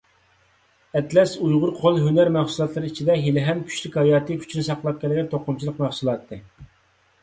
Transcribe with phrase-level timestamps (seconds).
[0.99, 6.47] ئەتلەس ئۇيغۇر قول ھۈنەر مەھسۇلاتلىرى ئىچىدە ھېلىھەم كۈچلۈك ھاياتىي كۈچىنى ساقلاپ كەلگەن توقۇمىچىلىق مەھسۇلاتى.